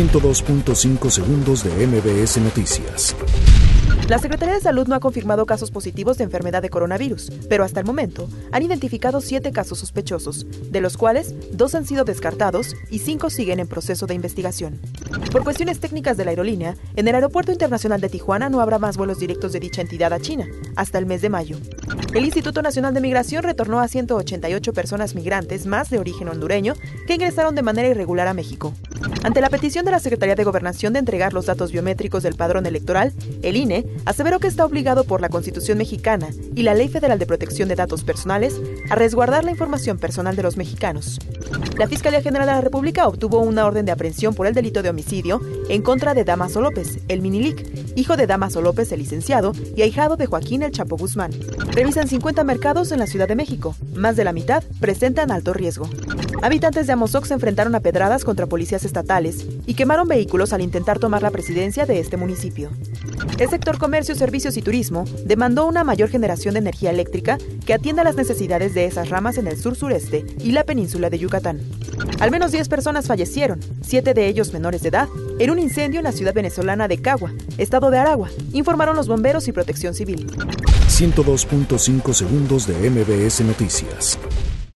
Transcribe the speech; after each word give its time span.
102.5 0.00 1.10
segundos 1.10 1.62
de 1.62 1.86
MBS 1.86 2.38
Noticias. 2.38 3.14
La 4.08 4.18
Secretaría 4.18 4.54
de 4.54 4.60
Salud 4.62 4.88
no 4.88 4.94
ha 4.94 5.00
confirmado 5.00 5.44
casos 5.44 5.70
positivos 5.70 6.16
de 6.16 6.24
enfermedad 6.24 6.62
de 6.62 6.70
coronavirus, 6.70 7.30
pero 7.50 7.64
hasta 7.64 7.80
el 7.80 7.86
momento 7.86 8.26
han 8.50 8.62
identificado 8.62 9.20
siete 9.20 9.52
casos 9.52 9.80
sospechosos, 9.80 10.46
de 10.70 10.80
los 10.80 10.96
cuales 10.96 11.34
dos 11.52 11.74
han 11.74 11.84
sido 11.84 12.04
descartados 12.04 12.74
y 12.88 13.00
cinco 13.00 13.28
siguen 13.28 13.60
en 13.60 13.68
proceso 13.68 14.06
de 14.06 14.14
investigación. 14.14 14.80
Por 15.30 15.44
cuestiones 15.44 15.80
técnicas 15.80 16.16
de 16.16 16.24
la 16.24 16.30
aerolínea, 16.30 16.76
en 16.96 17.06
el 17.06 17.14
Aeropuerto 17.14 17.52
Internacional 17.52 18.00
de 18.00 18.08
Tijuana 18.08 18.48
no 18.48 18.62
habrá 18.62 18.78
más 18.78 18.96
vuelos 18.96 19.18
directos 19.18 19.52
de 19.52 19.60
dicha 19.60 19.82
entidad 19.82 20.14
a 20.14 20.18
China 20.18 20.48
hasta 20.76 20.96
el 20.96 21.04
mes 21.04 21.20
de 21.20 21.28
mayo. 21.28 21.58
El 22.14 22.24
Instituto 22.24 22.60
Nacional 22.60 22.92
de 22.92 23.00
Migración 23.00 23.42
retornó 23.42 23.80
a 23.80 23.88
188 23.88 24.72
personas 24.72 25.14
migrantes 25.14 25.66
más 25.66 25.90
de 25.90 25.98
origen 25.98 26.28
hondureño 26.28 26.74
que 27.06 27.14
ingresaron 27.14 27.54
de 27.54 27.62
manera 27.62 27.88
irregular 27.88 28.26
a 28.26 28.34
México. 28.34 28.74
Ante 29.22 29.40
la 29.40 29.50
petición 29.50 29.84
de 29.84 29.90
la 29.90 30.00
Secretaría 30.00 30.34
de 30.34 30.44
Gobernación 30.44 30.92
de 30.92 30.98
entregar 30.98 31.32
los 31.32 31.46
datos 31.46 31.72
biométricos 31.72 32.22
del 32.22 32.34
padrón 32.34 32.66
electoral, 32.66 33.12
el 33.42 33.56
INE 33.56 33.86
aseveró 34.06 34.40
que 34.40 34.48
está 34.48 34.64
obligado 34.64 35.04
por 35.04 35.20
la 35.20 35.28
Constitución 35.28 35.78
mexicana 35.78 36.28
y 36.54 36.62
la 36.62 36.74
Ley 36.74 36.88
Federal 36.88 37.18
de 37.18 37.26
Protección 37.26 37.68
de 37.68 37.76
Datos 37.76 38.02
Personales 38.02 38.60
a 38.88 38.94
resguardar 38.94 39.44
la 39.44 39.50
información 39.50 39.98
personal 39.98 40.36
de 40.36 40.42
los 40.42 40.56
mexicanos. 40.56 41.18
La 41.78 41.88
Fiscalía 41.88 42.22
General 42.22 42.46
de 42.46 42.54
la 42.54 42.60
República 42.60 43.06
obtuvo 43.06 43.40
una 43.40 43.66
orden 43.66 43.86
de 43.86 43.92
aprehensión 43.92 44.34
por 44.34 44.46
el 44.46 44.54
delito 44.54 44.82
de 44.82 44.90
homicidio 44.90 45.40
en 45.68 45.82
contra 45.82 46.14
de 46.14 46.24
Damaso 46.24 46.60
López, 46.60 46.98
el 47.08 47.22
Minilic, 47.22 47.66
hijo 47.96 48.16
de 48.16 48.26
Damaso 48.26 48.60
López, 48.60 48.90
el 48.92 49.00
licenciado, 49.00 49.52
y 49.76 49.82
ahijado 49.82 50.16
de 50.16 50.26
Joaquín 50.26 50.62
El 50.62 50.72
Chapo 50.72 50.96
Guzmán. 50.96 51.32
Revisan 51.80 52.08
50 52.08 52.44
mercados 52.44 52.92
en 52.92 52.98
la 52.98 53.06
Ciudad 53.06 53.26
de 53.26 53.34
México. 53.34 53.74
Más 53.94 54.14
de 54.14 54.22
la 54.22 54.34
mitad 54.34 54.62
presentan 54.80 55.30
alto 55.30 55.54
riesgo. 55.54 55.88
Habitantes 56.42 56.86
de 56.86 56.92
Amozoc 56.92 57.24
se 57.24 57.32
enfrentaron 57.32 57.74
a 57.74 57.80
pedradas 57.80 58.22
contra 58.22 58.44
policías 58.44 58.84
estatales 58.84 59.46
y 59.64 59.72
quemaron 59.72 60.06
vehículos 60.06 60.52
al 60.52 60.60
intentar 60.60 60.98
tomar 60.98 61.22
la 61.22 61.30
presidencia 61.30 61.86
de 61.86 61.98
este 61.98 62.18
municipio. 62.18 62.68
El 63.38 63.48
sector 63.48 63.78
comercio, 63.78 64.14
servicios 64.14 64.58
y 64.58 64.60
turismo 64.60 65.06
demandó 65.24 65.66
una 65.66 65.82
mayor 65.82 66.10
generación 66.10 66.52
de 66.52 66.60
energía 66.60 66.90
eléctrica 66.90 67.38
que 67.64 67.72
atienda 67.72 68.04
las 68.04 68.16
necesidades 68.16 68.74
de 68.74 68.84
esas 68.84 69.08
ramas 69.08 69.38
en 69.38 69.46
el 69.46 69.56
sur-sureste 69.58 70.26
y 70.38 70.52
la 70.52 70.64
península 70.64 71.08
de 71.08 71.18
Yucatán. 71.18 71.62
Al 72.20 72.30
menos 72.30 72.52
10 72.52 72.68
personas 72.68 73.06
fallecieron, 73.06 73.58
7 73.80 74.12
de 74.12 74.26
ellos 74.26 74.52
menores 74.52 74.82
de 74.82 74.90
edad, 74.90 75.08
en 75.40 75.50
un 75.50 75.58
incendio 75.58 76.00
en 76.00 76.04
la 76.04 76.12
ciudad 76.12 76.34
venezolana 76.34 76.86
de 76.86 77.00
Cagua, 77.00 77.32
estado 77.56 77.90
de 77.90 77.98
Aragua, 77.98 78.28
informaron 78.52 78.94
los 78.94 79.08
bomberos 79.08 79.48
y 79.48 79.52
protección 79.52 79.94
civil. 79.94 80.26
102.5 80.86 82.12
segundos 82.12 82.66
de 82.66 82.90
MBS 82.90 83.40
Noticias. 83.40 84.18